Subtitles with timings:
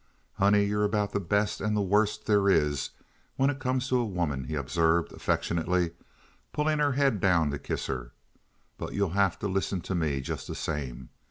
[0.37, 2.89] "Honey, you're about the best and the worst there is
[3.35, 5.91] when it comes to a woman," he observed, affectionately,
[6.53, 8.11] pulling her head down to kiss her,
[8.79, 11.09] "but you'll have to listen to me just the same.